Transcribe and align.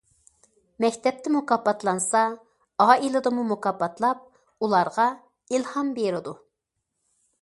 مەكتەپتە 0.83 1.31
مۇكاپاتلانسا 1.35 2.23
ئائىلىدىمۇ 2.85 3.45
مۇكاپاتلاپ، 3.53 4.25
ئۇلارغا 4.67 5.07
ئىلھام 5.57 5.93
بېرىدۇ. 6.01 6.35